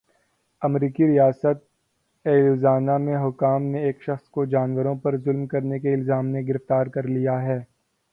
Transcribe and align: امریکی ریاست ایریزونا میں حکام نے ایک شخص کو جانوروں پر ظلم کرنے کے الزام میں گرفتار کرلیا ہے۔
امریکی 0.61 1.07
ریاست 1.07 1.57
ایریزونا 2.25 2.95
میں 2.97 3.17
حکام 3.17 3.63
نے 3.63 3.83
ایک 3.83 4.01
شخص 4.03 4.29
کو 4.29 4.45
جانوروں 4.45 4.95
پر 4.95 5.17
ظلم 5.17 5.45
کرنے 5.47 5.79
کے 5.79 5.93
الزام 5.93 6.31
میں 6.31 6.41
گرفتار 6.47 6.85
کرلیا 6.87 7.41
ہے۔ 7.41 7.59